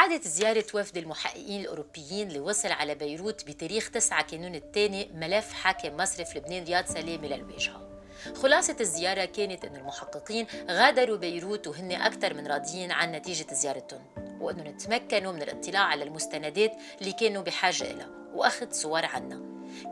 [0.00, 5.96] أعادت زيارة وفد المحققين الأوروبيين اللي وصل على بيروت بتاريخ 9 كانون الثاني ملف حاكم
[5.96, 8.00] مصرف لبنان رياض سلامي للواجهة
[8.34, 14.04] خلاصة الزيارة كانت أن المحققين غادروا بيروت وهن أكثر من راضيين عن نتيجة زيارتهم
[14.40, 19.40] وأنهم تمكنوا من الاطلاع على المستندات اللي كانوا بحاجة لها وأخذ صور عنها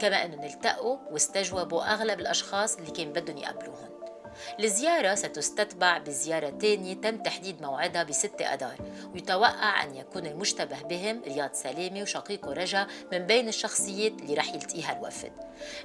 [0.00, 3.97] كما أنهم التقوا واستجوبوا أغلب الأشخاص اللي كان بدهم يقابلوهم.
[4.61, 8.77] الزيارة ستستتبع بزيارة تانية تم تحديد موعدها بستة أذار
[9.14, 14.98] ويتوقع أن يكون المشتبه بهم رياض سلامي وشقيقه رجا من بين الشخصيات اللي رح يلتقيها
[14.98, 15.32] الوفد.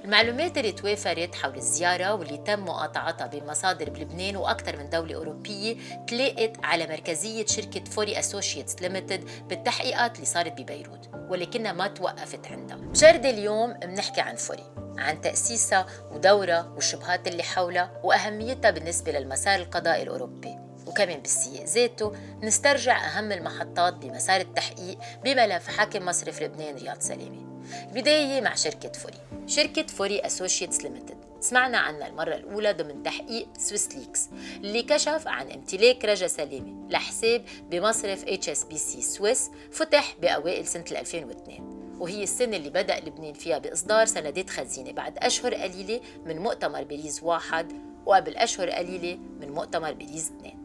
[0.04, 6.52] المعلومات اللي توافرت حول الزيارة واللي تم مقاطعتها بمصادر بلبنان وأكثر من دولة أوروبية تلاقت
[6.64, 11.08] على مركزية شركة Forry Associates Limited بالتحقيقات اللي صارت ببيروت.
[11.34, 12.76] ولكنها ما توقفت عندها.
[12.76, 14.64] بشردة اليوم بنحكي عن فوري
[14.98, 20.58] عن تأسيسها ودورها والشبهات اللي حولها وأهميتها بالنسبة للمسار القضائي الأوروبي.
[20.86, 27.46] وكمان بالسياق ذاته نسترجع أهم المحطات بمسار التحقيق بملف حاكم مصرف لبنان رياض سلامي
[27.88, 29.18] البداية مع شركة فوري.
[29.46, 35.50] شركة Forry Associates Limited سمعنا عنها المرة الأولى ضمن تحقيق Swiss Leaks اللي كشف عن
[35.50, 43.00] امتلاك رجا سلامي لحساب بمصرف HSBC Suisse فتح بأوائل سنة 2002 وهي السنة اللي بدأ
[43.00, 47.72] لبنان فيها بإصدار سندات خزينة بعد أشهر قليلة من مؤتمر باريس واحد
[48.06, 50.64] وقبل أشهر قليلة من مؤتمر باريس اثنين.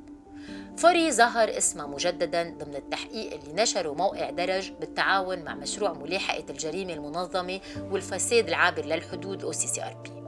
[0.77, 6.93] فوري ظهر اسمها مجددا ضمن التحقيق اللي نشره موقع درج بالتعاون مع مشروع ملاحقة الجريمة
[6.93, 7.59] المنظمة
[7.91, 10.18] والفساد العابر للحدود أو سي سي آر بي.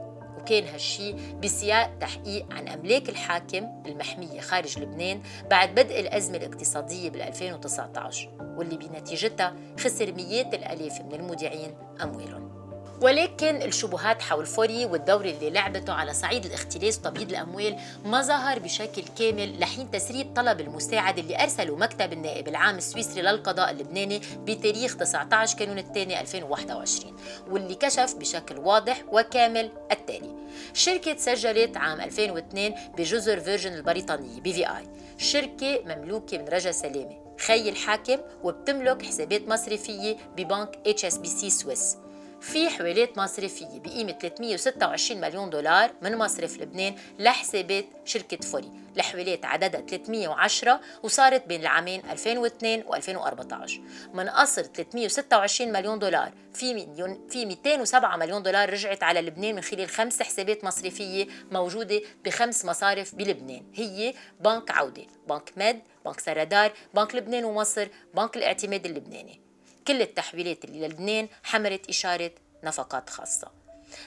[0.42, 7.22] وكان هالشي بسياق تحقيق عن أملاك الحاكم المحمية خارج لبنان بعد بدء الأزمة الاقتصادية بال
[7.22, 12.61] 2019 واللي بنتيجتها خسر مئات الآلاف من المودعين أموالهم.
[13.00, 19.02] ولكن الشبهات حول فوري والدور اللي لعبته على صعيد الاختلاس وتبييض الأموال ما ظهر بشكل
[19.18, 25.58] كامل لحين تسريب طلب المساعد اللي ارسله مكتب النائب العام السويسري للقضاء اللبناني بتاريخ 19
[25.58, 27.16] كانون الثاني 2021
[27.50, 30.34] واللي كشف بشكل واضح وكامل التالي.
[30.72, 34.88] الشركة تسجلت عام 2002 بجزر فيرجن البريطانية BVI.
[35.18, 41.96] شركة مملوكة من رجا سلامة خي الحاكم وبتملك حسابات مصرفية ببنك HSBC Suisse.
[42.42, 49.80] في حوالات مصرفية بقيمة 326 مليون دولار من مصرف لبنان لحسابات شركة فوري الحوالات عددها
[49.80, 53.72] 310 وصارت بين العامين 2002 و2014
[54.14, 59.60] من أصل 326 مليون دولار في مليون في 207 مليون دولار رجعت على لبنان من
[59.62, 63.62] خلال خمس حسابات مصرفية موجودة بخمس مصارف بلبنان.
[63.74, 69.51] هي بنك عودة بنك مد بنك سردار بنك لبنان ومصر بنك الاعتماد اللبناني.
[69.86, 72.30] كل التحويلات اللي للبنان حملت إشارة
[72.64, 73.62] نفقات خاصة.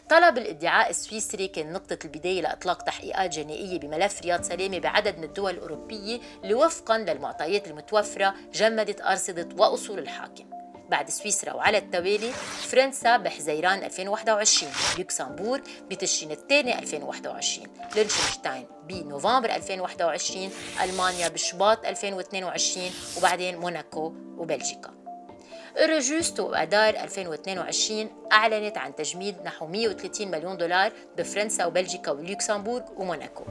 [0.10, 5.54] طلب الادعاء السويسري كان نقطة البداية لإطلاق تحقيقات جنائية بملف رياض سلامة بعدد من الدول
[5.54, 10.50] الأوروبية اللي وفقا للمعطيات المتوفرة جمدت أرصدة وأصول الحاكم.
[10.90, 12.32] بعد سويسرا وعلى التوالي
[12.62, 20.50] فرنسا بحزيران 2021 لوكسمبورغ بتشرين الثاني 2021 ليختنشتاين بنوفمبر 2021
[20.84, 25.05] ألمانيا بشباط 2022 وبعدين موناكو وبلجيكا.
[25.78, 33.44] Eurojust بآذار 2022 أعلنت عن تجميد نحو 130 مليون دولار بفرنسا وبلجيكا ولوكسمبورغ وموناكو.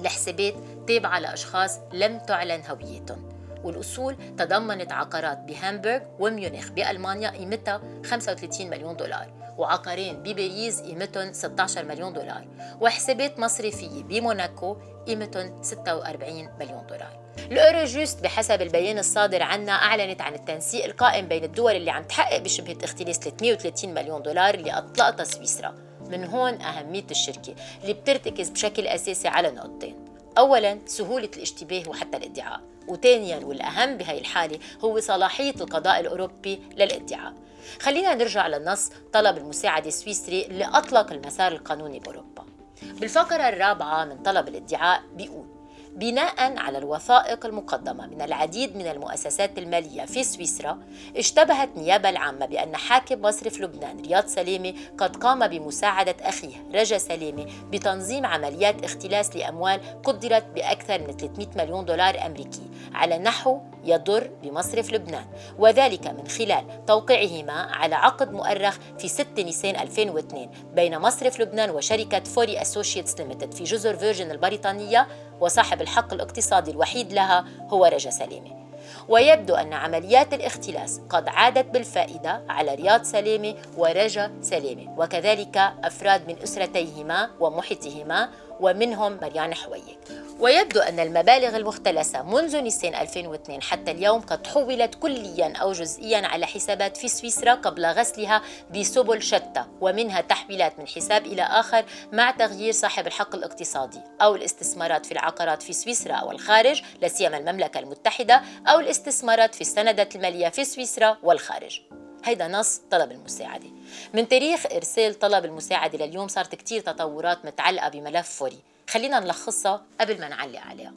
[0.00, 0.54] الحسابات
[0.88, 3.28] تابعة لأشخاص لم تعلن هويتهم.
[3.64, 9.45] والأصول تضمنت عقارات بهامبورغ وميونخ بألمانيا قيمتها 35 مليون دولار.
[9.58, 12.46] وعقارين بباريس قيمتهم 16 مليون دولار
[12.80, 17.26] وحسابات مصرفية بموناكو قيمتهم 46 مليون دولار.
[17.50, 22.84] الأوروجوست بحسب البيان الصادر عنها أعلنت عن التنسيق القائم بين الدول اللي عم تحقق بشبهة
[22.84, 25.74] اختلاس 330 مليون دولار اللي أطلقتها سويسرا.
[26.10, 30.04] من هون أهمية الشركة اللي بترتكز بشكل أساسي على نقطتين.
[30.38, 32.60] أولا سهولة الاشتباه وحتى الادعاء.
[32.88, 37.32] وثانيا والأهم بهي الحالة هو صلاحية القضاء الأوروبي للادعاء.
[37.80, 42.44] خلينا نرجع للنص طلب المساعد السويسري اللي أطلق المسار القانوني بأوروبا.
[42.82, 45.55] بالفقرة الرابعة من طلب الادعاء بيقول
[45.96, 50.78] بناء على الوثائق المقدمة من العديد من المؤسسات المالية في سويسرا
[51.16, 57.46] اشتبهت النيابة العامة بأن حاكم مصرف لبنان رياض سلامة قد قام بمساعدة أخيه رجا سلامة
[57.70, 62.62] بتنظيم عمليات اختلاس لأموال قدرت بأكثر من 300 مليون دولار أمريكي
[62.94, 65.24] على نحو يضر بمصرف لبنان
[65.58, 72.24] وذلك من خلال توقيعهما على عقد مؤرخ في 6 نيسان 2002 بين مصرف لبنان وشركة
[72.24, 75.06] Forry Associates Limited في جزر فيرجن البريطانية
[75.40, 78.66] وصاحب الحق الاقتصادي الوحيد لها هو رجا سلامة
[79.08, 86.42] ويبدو أن عمليات الاختلاس قد عادت بالفائدة على رياض سلامة ورجا سلامة وكذلك أفراد من
[86.42, 88.30] أسرتيهما ومحيطهما
[88.60, 89.98] ومنهم مريان حويك.
[90.40, 96.46] ويبدو أن المبالغ المختلسة منذ نيسان 2002 حتى اليوم قد حولت كليا أو جزئيا على
[96.46, 98.42] حسابات في سويسرا قبل غسلها
[98.74, 105.06] بسبل شتى ومنها تحويلات من حساب إلى آخر مع تغيير صاحب الحق الاقتصادي أو الاستثمارات
[105.06, 110.48] في العقارات في سويسرا أو الخارج لا سيما المملكة المتحدة أو الاستثمارات في السندات المالية
[110.48, 111.80] في سويسرا والخارج.
[112.24, 113.68] هيدا نص طلب المساعدة.
[114.14, 118.75] من تاريخ إرسال طلب المساعدة لليوم صارت كتير تطورات متعلقة بملف فوري.
[118.90, 120.94] خلينا نلخصها قبل ما نعلق عليها.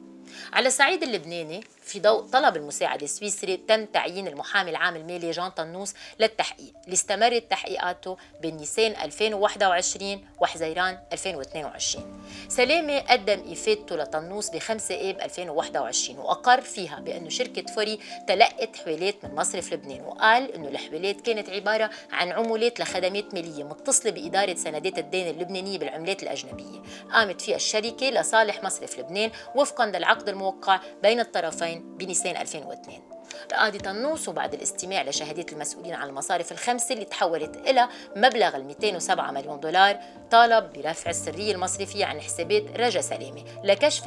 [0.52, 5.94] على الصعيد اللبناني في ضوء طلب المساعدة السويسري تم تعيين المحامي العام المالي جان طنوس
[6.20, 14.94] للتحقيق اللي استمرت تحقيقاته بين نيسان 2021 وحزيران 2022 سلامة قدم إفادته لطنوس ب 5
[14.94, 17.98] آب 2021 وأقر فيها بأنه شركة فوري
[18.28, 24.10] تلقت حوالات من مصرف لبنان وقال أنه الحوالات كانت عبارة عن عمولات لخدمات مالية متصلة
[24.10, 26.82] بإدارة سندات الدين اللبنانية بالعملات الأجنبية.
[27.12, 33.10] قامت فيها الشركة لصالح مصرف لبنان وفقا للعقد الموقع بين الطرفين بنيسان 2002
[33.52, 39.30] القاضي طنوس وبعد الاستماع لشهادات المسؤولين عن المصارف الخمسة اللي تحولت إلى مبلغ ال 207
[39.30, 39.96] مليون دولار
[40.30, 44.06] طالب برفع السرية المصرفية عن حسابات رجا سلامة لكشف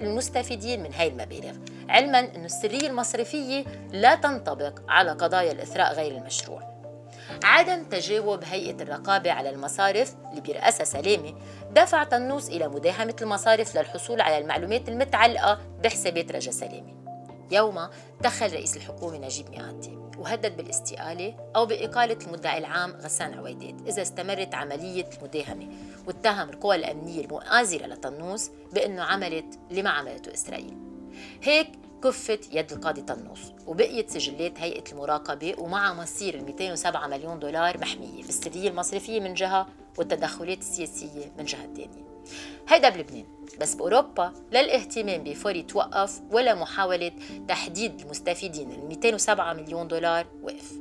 [0.00, 1.56] المستفيدين من هاي المبالغ.
[1.88, 6.72] علما أن السرية المصرفية لا تنطبق على قضايا الإثراء غير المشروع.
[7.44, 11.34] عدم تجاوب هيئة الرقابة على المصارف اللي بيرأسها سلامة
[11.72, 17.02] دفع طنوس إلى مداهمة المصارف للحصول على المعلومات المتعلقة بحسابات رجا سلامة.
[17.50, 17.88] يوم
[18.20, 24.54] دخل رئيس الحكومة نجيب ميقاتي وهدد بالاستقالة أو بإقالة المدعي العام غسان عويدات إذا استمرت
[24.54, 25.68] عملية المداهمة.
[26.06, 30.76] واتهم القوى الأمنية المؤازرة لطنوس بأنه عملت اللي ما عملته إسرائيل.
[31.42, 31.68] هيك
[32.04, 38.22] كفت يد القاضي طنوس وبقيت سجلات هيئة المراقبة ومع مصير ال 207 مليون دولار محمية
[38.22, 39.66] بالسرية المصرفية من جهة
[39.98, 42.12] والتدخلات السياسية من جهة ثانية
[42.68, 43.24] هيدا بلبنان.
[43.60, 47.12] بس بأوروبا لا الاهتمام بفوري توقف ولا محاولة
[47.48, 48.70] تحديد المستفيدين.
[48.72, 50.72] ال 207 مليون دولار وقف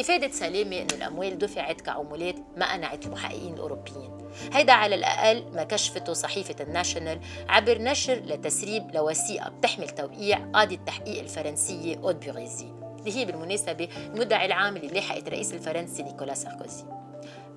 [0.00, 4.10] إفادة سلامة أنه الأموال دفعت كعمولات ما قنعت المحققين الأوروبيين.
[4.52, 11.20] هيدا على الأقل ما كشفته صحيفة الناشونال عبر نشر لتسريب لوثيقة بتحمل توقيع قاضي التحقيق
[11.20, 12.66] الفرنسية أود بيغيزي.
[12.98, 16.84] اللي هي بالمناسبة المدعي العام اللي لاحقت الرئيس الفرنسي نيكولا ساركوزي.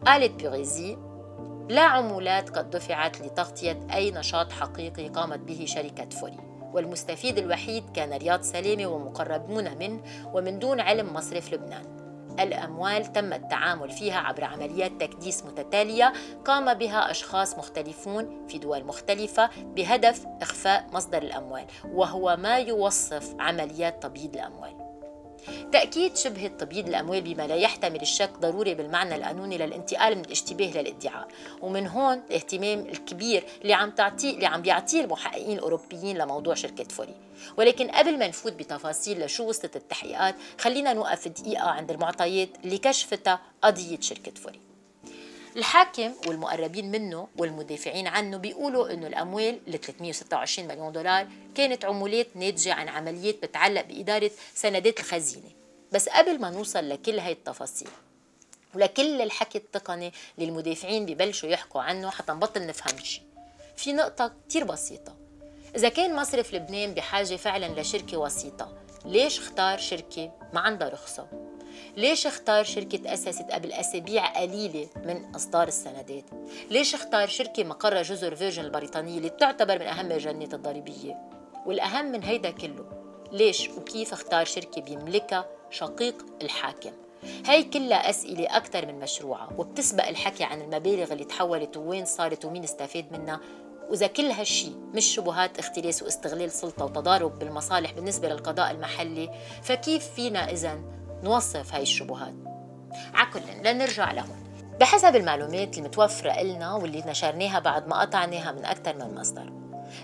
[0.05, 0.97] قالت بيغيزي
[1.69, 6.37] لا عمولات قد دفعت لتغطية أي نشاط حقيقي قامت به شركة فوري.
[6.73, 10.01] والمستفيد الوحيد كان رياض سلامة ومقربون منه
[10.33, 12.03] ومن دون علم مصرف لبنان.
[12.39, 16.13] الأموال تم التعامل فيها عبر عمليات تكديس متتالية
[16.45, 24.03] قام بها أشخاص مختلفون في دول مختلفة بهدف إخفاء مصدر الأموال وهو ما يوصف عمليات
[24.03, 24.82] تبييض الأموال.
[25.71, 31.27] تأكيد شبهة تبييض الأموال بما لا يحتمل الشك ضروري بالمعنى القانوني للانتقال من الاشتباه للادعاء.
[31.61, 37.15] ومن هون الاهتمام الكبير اللي عم تعطيه اللي عم بيعطيه المحققين الأوروبيين لموضوع شركة فوري.
[37.57, 43.39] ولكن قبل ما نفوت بتفاصيل لشو وصلت التحقيقات خلينا نوقف دقيقة عند المعطيات اللي كشفتها
[43.61, 44.72] قضية شركة فوري.
[45.55, 52.73] الحاكم والمقربين منه والمدافعين عنه بيقولوا إنه الأموال ال 326 مليون دولار كانت عمولات ناتجة
[52.73, 55.49] عن عمليات بتعلق بإدارة سندات الخزينة.
[55.91, 57.89] بس قبل ما نوصل لكل هاي التفاصيل
[58.75, 63.23] ولكل الحكي التقني اللي المدافعين ببلشوا يحكوا عنه حتى نبطل نفهم شيء
[63.77, 65.15] في نقطة كتير بسيطة.
[65.75, 71.27] إذا كان مصرف لبنان بحاجة فعلا لشركة وسيطة ليش اختار شركة ما عندها رخصة؟
[71.97, 76.25] ليش اختار شركة أسست قبل أسابيع قليلة من إصدار السندات؟
[76.71, 81.17] ليش اختار شركة مقرها جزر فيرجن البريطانية اللي تعتبر من أهم الجنات الضريبية؟
[81.65, 82.85] والأهم من هيدا كله
[83.31, 86.91] ليش وكيف اختار شركة بيملكها شقيق الحاكم؟
[87.45, 92.63] هاي كلها أسئلة أكثر من مشروعة وبتسبق الحكي عن المبالغ اللي تحولت وين صارت ومين
[92.63, 93.39] استفاد منها
[93.89, 99.29] وإذا كل هالشي مش شبهات اختلاس واستغلال سلطة وتضارب بالمصالح بالنسبة للقضاء المحلي
[99.63, 100.79] فكيف فينا إذا
[101.23, 102.33] نوصف هاي الشبهات.
[103.13, 104.43] عكل لنرجع لهون.
[104.79, 109.53] بحسب المعلومات المتوفرة إلنا واللي نشرناها بعد ما قطعناها من أكثر من مصدر.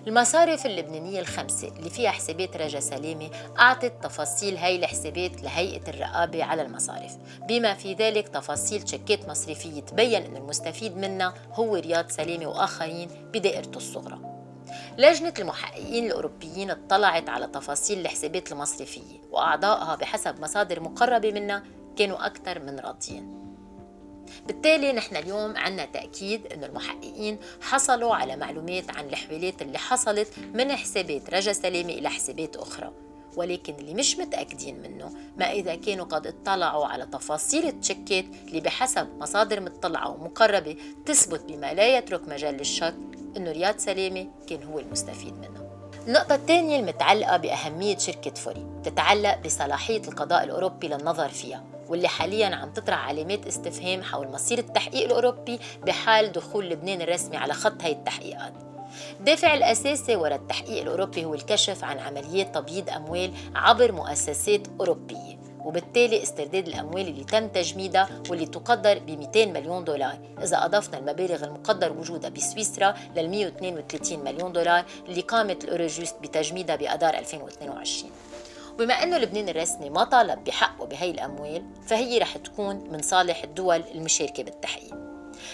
[0.07, 6.61] المصارف اللبنانية الخمسة اللي فيها حسابات رجا سلامة أعطت تفاصيل هاي الحسابات لهيئة الرقابة على
[6.61, 7.17] المصارف.
[7.47, 13.77] بما في ذلك تفاصيل شيكات مصرفية تبين أن المستفيد منها هو رياض سلامة وآخرين بدائرته
[13.77, 14.28] الصغرى.
[14.97, 21.63] لجنة المحققين الأوروبيين اطلعت على تفاصيل الحسابات المصرفية وأعضائها بحسب مصادر مقربة منها
[21.97, 23.39] كانوا أكثر من راضيين.
[24.47, 30.71] بالتالي نحن اليوم عنا تأكيد أن المحققين حصلوا على معلومات عن الحوالات اللي حصلت من
[30.71, 32.91] حسابات رجا سلامة إلى حسابات أخرى.
[33.35, 39.07] ولكن اللي مش متأكدين منه ما إذا كانوا قد اطلعوا على تفاصيل التشيكات اللي بحسب
[39.19, 42.95] مصادر مطلعة ومقربة تثبت بما لا يترك مجال للشك
[43.37, 45.69] أنه رياض سلامة كان هو المستفيد منه
[46.07, 52.73] النقطة الثانية المتعلقة بأهمية شركة فوري تتعلق بصلاحية القضاء الأوروبي للنظر فيها واللي حاليا عم
[52.73, 58.53] تطرح علامات استفهام حول مصير التحقيق الأوروبي بحال دخول لبنان الرسمي على خط هاي التحقيقات.
[59.19, 65.39] الدافع الأساسي وراء التحقيق الأوروبي هو الكشف عن عمليات تبييض أموال عبر مؤسسات أوروبية.
[65.65, 70.19] وبالتالي استرداد الأموال اللي تم تجميدها واللي تقدر ب 200 مليون دولار.
[70.43, 77.17] إذا أضفنا المبالغ المقدر وجودها بسويسرا لل 132 مليون دولار اللي قامت الأوروجوست بتجميدها بأذار
[77.17, 78.11] 2022
[78.73, 83.83] وبما أنه لبنان الرسمي ما طالب بحقه بهي الأموال فهي رح تكون من صالح الدول
[83.95, 84.95] المشاركة بالتحقيق.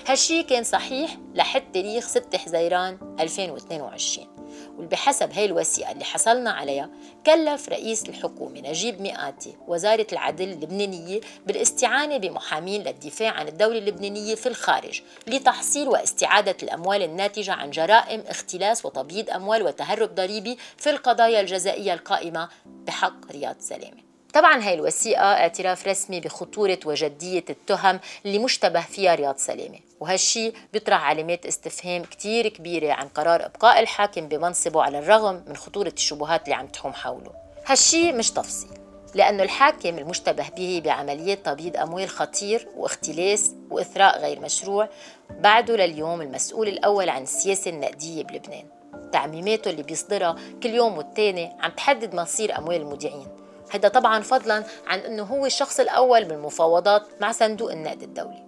[0.08, 4.35] هالشي كان صحيح لحد تاريخ 6 حزيران 2022
[4.80, 6.90] وبحسب هاي الوثيقة اللي حصلنا عليها
[7.26, 14.50] كلف رئيس الحكومة نجيب مئاتي وزارة العدل اللبنانية بالاستعانة بمحامين للدفاع عن الدولة اللبنانية في
[14.50, 21.94] الخارج لتحصيل واستعادة الأموال الناتجة عن جرائم اختلاس وتبييض أموال وتهرب ضريبي في القضايا الجزائية
[21.94, 24.05] القائمة بحق رياض سلامة.
[24.36, 31.04] طبعا هاي الوثيقة اعتراف رسمي بخطورة وجدية التهم اللي مشتبه فيها رياض سلامة وهالشي بيطرح
[31.04, 36.56] علامات استفهام كتير كبيرة عن قرار إبقاء الحاكم بمنصبه على الرغم من خطورة الشبهات اللي
[36.56, 37.32] عم تحوم حوله.
[37.66, 38.70] هالشي مش تفصيل
[39.14, 44.90] لأنه الحاكم المشتبه به بعمليات تبييض أموال خطير واختلاس وإثراء غير مشروع
[45.30, 48.66] بعده لليوم المسؤول الأول عن السياسة النقدية بلبنان.
[49.12, 53.45] تعميماته اللي بيصدرها كل يوم والتاني عم تحدد مصير أموال المودعين.
[53.70, 58.46] هذا طبعا فضلا عن أنه هو الشخص الأول بالمفاوضات مع صندوق النقد الدولي.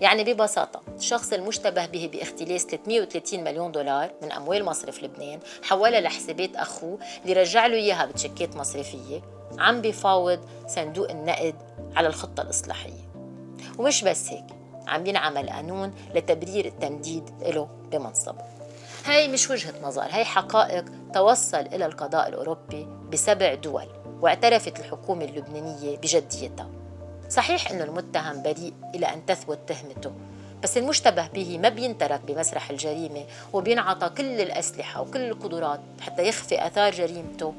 [0.00, 6.56] يعني ببساطة الشخص المشتبه به باختلاس 330 مليون دولار من أموال مصرف لبنان حولها لحسابات
[6.56, 9.20] أخوه اللي رجع له إياها بتشيكات مصرفية
[9.58, 11.54] عم بيفاوض صندوق النقد
[11.96, 13.08] على الخطة الإصلاحية.
[13.78, 14.44] ومش بس هيك
[14.86, 18.42] عم ينعمل قانون لتبرير التمديد له بمنصبه.
[19.04, 20.84] هاي مش وجهة نظر هاي حقائق
[21.14, 23.97] توصل إلى القضاء الأوروبي بسبع دول.
[24.20, 26.68] واعترفت الحكومة اللبنانية بجديتها.
[27.28, 30.12] صحيح أنه المتهم بريء إلى أن تثبت تهمته
[30.62, 36.92] بس المشتبه به ما بينترك بمسرح الجريمة وبينعطى كل الأسلحة وكل القدرات حتى يخفي أثار
[36.92, 37.54] جريمته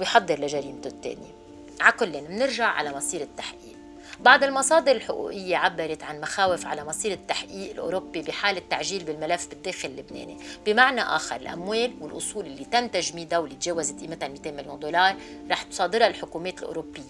[0.00, 1.34] ويحضر لجريمته الثانية
[1.80, 3.73] عكل بنرجع على مصير التحقيق.
[4.20, 10.38] بعض المصادر الحقوقية عبرت عن مخاوف على مصير التحقيق الأوروبي بحال التعجيل بالملف بالداخل اللبناني.
[10.66, 15.16] بمعنى آخر الأموال والأصول اللي تم تجميدها واللي تجاوزت قيمتها 200 مليون دولار
[15.50, 17.02] رح تصادرها الحكومات الأوروبية.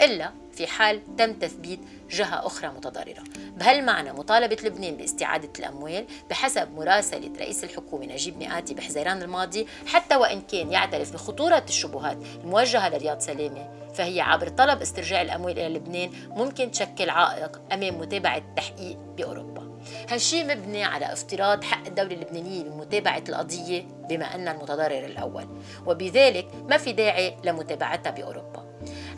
[0.00, 3.24] إلا في حال تم تثبيت جهة أخرى متضررة.
[3.56, 10.40] بهالمعنى مطالبة لبنان باستعادة الأموال بحسب مراسلة رئيس الحكومة نجيب مئاتي بحزيران الماضي حتى وإن
[10.40, 16.70] كان يعترف بخطورة الشبهات الموجهة لرياض سلامة فهي عبر طلب استرجاع الأموال إلى لبنان ممكن
[16.70, 19.78] تشكل عائق أمام متابعة التحقيق بأوروبا.
[20.10, 25.48] هالشي مبني على افتراض حق الدولة اللبنانية بمتابعة القضية بما أن المتضرر الأول
[25.86, 28.67] وبذلك ما في داعي لمتابعتها بأوروبا.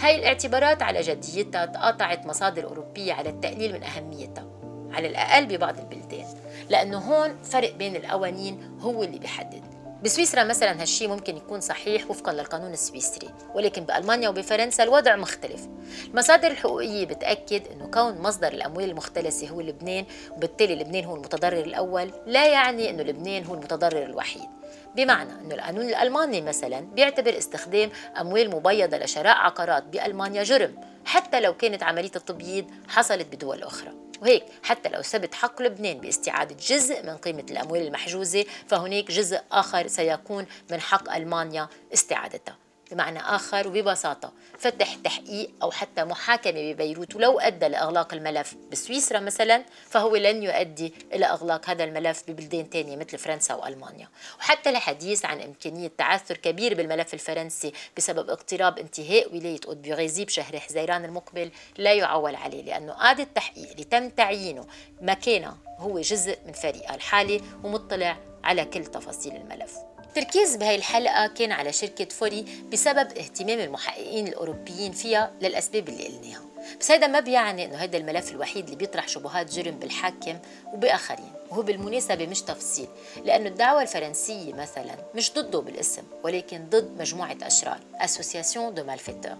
[0.00, 4.46] هاي الاعتبارات على جديتها تقاطعت مصادر أوروبية على التقليل من أهميتها
[4.92, 6.26] على الأقل ببعض البلدان
[6.70, 9.62] لأنه هون فرق بين القوانين هو اللي بيحدد
[10.04, 15.68] بسويسرا مثلا هالشي ممكن يكون صحيح وفقا للقانون السويسري ولكن بألمانيا وبفرنسا الوضع مختلف.
[16.08, 22.10] المصادر الحقوقية بتأكد أنه كون مصدر الأموال المختلسة هو لبنان وبالتالي لبنان هو المتضرر الأول
[22.26, 24.48] لا يعني أنه لبنان هو المتضرر الوحيد.
[24.96, 27.90] بمعنى أنه القانون الألماني مثلا بيعتبر استخدام
[28.20, 34.09] أموال مبيضة لشراء عقارات بألمانيا جرم حتى لو كانت عملية التبييض حصلت بدول أخرى.
[34.20, 39.86] وهيك حتى لو ثبت حق لبنان باستعادة جزء من قيمة الأموال المحجوزة فهناك جزء آخر
[39.86, 42.56] سيكون من حق ألمانيا استعادتها.
[42.90, 44.32] بمعنى آخر وببساطة.
[44.58, 50.94] فتح تحقيق أو حتى محاكمة ببيروت ولو أدى لإغلاق الملف بسويسرا مثلا فهو لن يؤدي
[51.12, 54.08] إلى إغلاق هذا الملف ببلدان تانية مثل فرنسا وألمانيا.
[54.38, 61.04] وحتى الحديث عن إمكانية تعثر كبير بالملف الفرنسي بسبب اقتراب انتهاء ولاية أوتبيغيزي بشهر حزيران
[61.04, 64.66] المقبل لا يعول عليه لأنه قاضي التحقيق اللي تم تعيينه
[65.00, 69.89] مكانه هو جزء من فريقه الحالي ومطلع على كل تفاصيل الملف.
[70.10, 76.42] التركيز بهي الحلقة كان على شركة فوري بسبب اهتمام المحققين الأوروبيين فيها للأسباب اللي قلناها.
[76.80, 80.38] بس هذا ما بيعني إنه هذا الملف الوحيد اللي بيطرح شبهات جرم بالحاكم
[80.72, 82.88] وبآخرين وهو بالمناسبة مش تفصيل
[83.24, 89.38] لأنه الدعوة الفرنسية مثلا مش ضده بالاسم ولكن ضد مجموعة أشرار Association de Malfaiteurs.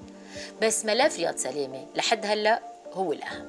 [0.62, 2.60] بس ملف رياض سلامة لحد هلأ
[2.92, 3.48] هو الأهم.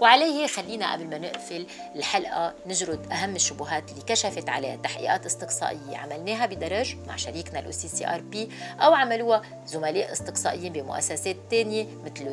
[0.00, 1.66] وعليه خلينا قبل ما نقفل
[1.96, 8.48] الحلقة نجرد أهم الشبهات اللي كشفت عليها تحقيقات استقصائية عملناها بدرج مع شريكنا ال OCCRP
[8.80, 12.32] أو عملوها زملاء استقصائيين بمؤسسات تانية مثل لو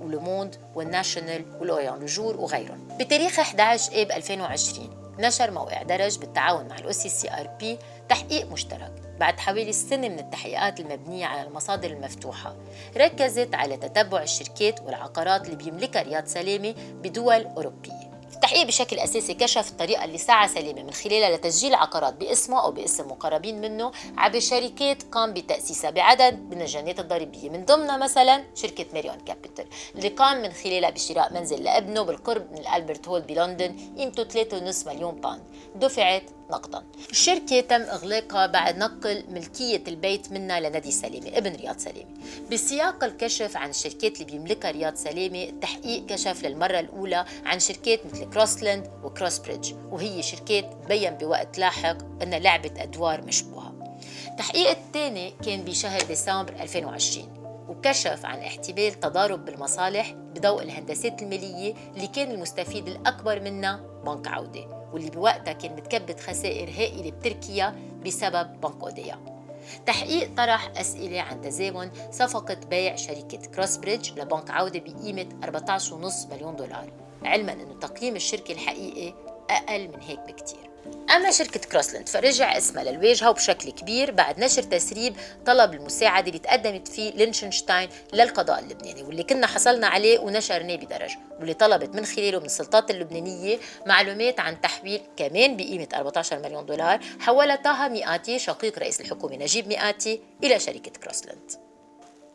[0.00, 6.78] ولو موند والناشونال ولويان لوجور وغيرهم بتاريخ 11 آب 2020 نشر موقع درج بالتعاون مع
[6.78, 7.78] ال OCCRP
[8.10, 12.56] تحقيق مشترك بعد حوالي سنة من التحقيقات المبنية على المصادر المفتوحة
[12.96, 18.10] ركزت على تتبع الشركات والعقارات اللي بيملكها رياض سلامة بدول أوروبية.
[18.34, 23.06] التحقيق بشكل أساسي كشف الطريقة اللي سعى سلامة من خلالها لتسجيل عقارات باسمه أو باسم
[23.06, 27.50] مقربين منه عبر شركات قام بتأسيسها بعدد من الجنات الضريبية.
[27.50, 32.58] من ضمنها مثلا شركة Merrion Capital اللي قام من خلالها بشراء منزل لابنه بالقرب من
[32.58, 35.42] ال Albert Hall بلندن قيمته 3.5 مليون pound.
[35.74, 36.84] دفعت نقدا.
[37.10, 42.10] الشركة تم إغلاقها بعد نقل ملكية البيت منها لنادي سلامة ابن رياض سلامة
[42.52, 48.30] بسياق الكشف عن الشركات اللي بيملكها رياض سلامة التحقيق كشف للمرة الأولى عن شركات مثل
[48.30, 53.72] Crossland و Crossbridge وهي شركات بين بوقت لاحق أنها لعبت أدوار مشبوهة.
[54.28, 62.06] التحقيق الثاني كان بشهر ديسمبر 2020 وكشف عن احتمال تضارب بالمصالح بضوء الهندسات المالية اللي
[62.06, 64.79] كان المستفيد الأكبر منها بنك عودة.
[64.92, 69.18] واللي بوقتها كان متكبد خسائر هائلة بتركيا بسبب بنك Odea
[69.86, 76.92] تحقيق طرح أسئلة عن تزامن صفقة بيع شركة Crossbridge لبنك عودة بقيمة 14.5 مليون دولار
[77.24, 79.14] علما أنه تقييم الشركة الحقيقي
[79.50, 80.69] أقل من هيك بكتير.
[81.16, 86.88] أما شركة Crossland فرجع اسمها للواجهة وبشكل كبير بعد نشر تسريب طلب المساعدة اللي تقدمت
[86.88, 92.46] فيه ليختنشتاين للقضاء اللبناني واللي كنا حصلنا عليه ونشرناه بدرج واللي طلبت من خلاله من
[92.46, 99.00] السلطات اللبنانية معلومات عن تحويل كمان بقيمة 14 مليون دولار حولها طه ميقاتي شقيق رئيس
[99.00, 101.69] الحكومة نجيب ميقاتي إلى شركة Crossland.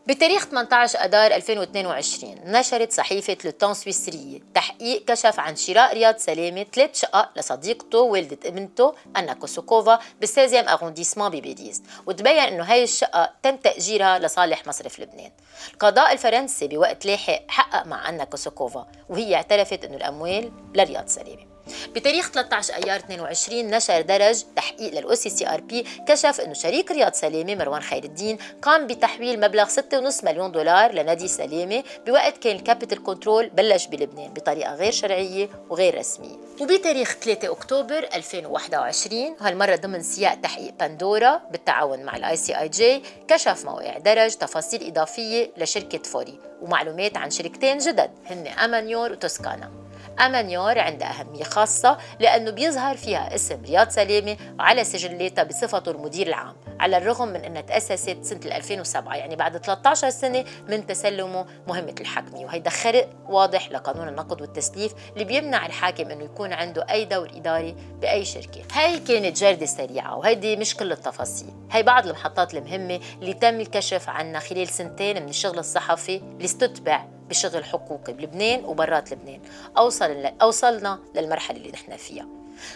[0.07, 6.65] بتاريخ 18 آذار 2022 نشرت صحيفة Le Temps سويسرية تحقيق كشف عن شراء رياض سلامة
[6.73, 13.55] ثلاث شقق لصديقته والدة ابنته آنا كوساكوفا بالسازيام أغونديسمون ببيديز وتبين أنه هاي الشقة تم
[13.55, 15.31] تأجيرها لصالح مصرف لبنان.
[15.73, 21.54] القضاء الفرنسي بوقت لاحق حقق مع أنا كوسوكوفا وهي اعترفت أنه الأموال لرياض سلامة.
[21.95, 27.81] بتاريخ 13 أيار 22 نشر درج تحقيق لل OCCRP كشف إنه شريك رياض سلامه مروان
[27.81, 33.49] خير الدين قام بتحويل مبلغ 6.5 مليون دولار لنادي سلامه بوقت كان ال capital control
[33.49, 36.35] بلش بلبنان بطريقة غير شرعية وغير رسمية.
[36.61, 43.97] وبتاريخ 3 أكتوبر 2021 وهالمره ضمن سياق تحقيق بندورا بالتعاون مع ال ICIJ كشف موقع
[43.97, 49.84] درج تفاصيل إضافية لشركة فوري ومعلومات عن شركتين جدد هن امانيور وتوسكانا.
[50.19, 56.55] أمانيور عندها أهمية خاصة لأنه بيظهر فيها اسم رياض سلامة على سجلاتها بصفته المدير العام
[56.79, 62.45] على الرغم من أنها تأسست سنة 2007 يعني بعد 13 سنة من تسلمه مهمة الحكمية
[62.45, 67.75] وهيدا خرق واضح لقانون النقد والتسليف اللي بيمنع الحاكم أنه يكون عنده أي دور إداري
[68.01, 68.61] بأي شركة.
[68.73, 71.53] هاي كانت جردة سريعة وهيدي مش كل التفاصيل.
[71.71, 77.05] هاي بعض المحطات المهمة اللي تم الكشف عنها خلال سنتين من الشغل الصحفي اللي استتبع
[77.29, 79.39] بشغل حقوقي بلبنان وبرات لبنان.
[79.77, 82.27] أوصل أوصلنا للمرحلة اللي نحن فيها.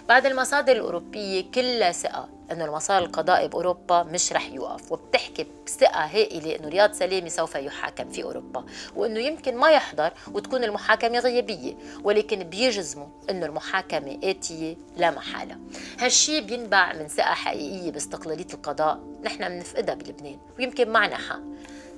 [0.09, 6.55] بعد المصادر الأوروبية كلها ثقة أنه المسار القضائي بأوروبا مش رح يوقف وبتحكي بثقة هائلة
[6.55, 12.43] أنه رياض سلامي سوف يحاكم في أوروبا وأنه يمكن ما يحضر وتكون المحاكمة غيابية ولكن
[12.43, 15.57] بيجزموا أنه المحاكمة آتية لا محالة.
[15.99, 18.99] هالشي بينبع من ثقة حقيقية باستقلالية القضاء.
[19.23, 21.39] نحن بنفقدها بلبنان ويمكن معنا حق.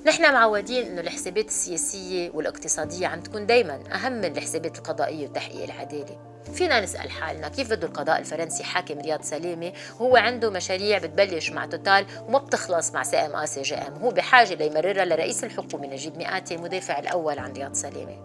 [0.05, 6.17] نحن معودين إنه الحسابات السياسية والاقتصادية عم تكون دائما أهم من الحسابات القضائية وتحقيق العدالة.
[6.53, 11.65] فينا نسأل حالنا كيف بده القضاء الفرنسي؟ يحاكم رياض سلامه وهو عنده مشاريع بتبلش مع
[11.65, 13.93] توتال وما بتخلص مع سي إم آ سي جي إم.
[13.93, 18.17] وهو بحاجة ليمررها لرئيس الحكومة نجيب ميقاتي المدافع الأول عن رياض سلامه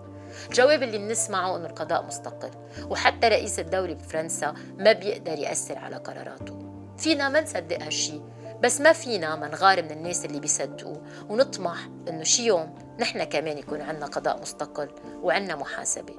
[0.48, 2.50] الجواب اللي بنسمعه إنه القضاء مستقل
[2.90, 6.58] وحتى رئيس الدولة بفرنسا ما بيقدر يأثر على قراراته.
[6.98, 8.20] فينا ما نصدق هالشي.
[8.62, 10.96] بس ما فينا ما نغار من الناس اللي بيصدقوا.
[11.28, 14.88] ونطمح إنه شي يوم نحن كمان يكون عنا قضاء مستقل
[15.22, 16.14] وعنا محاسبة.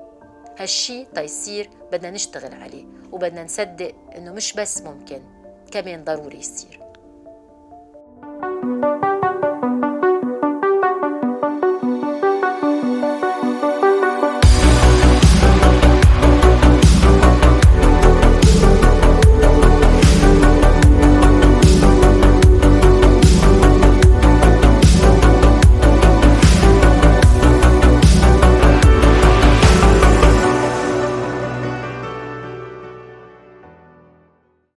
[0.59, 5.21] هالشي تيصير بدنا نشتغل عليه وبدنا نصدق إنه مش بس ممكن
[5.71, 6.86] كمان ضروري يصير.